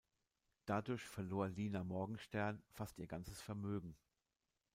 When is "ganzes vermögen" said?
3.05-3.95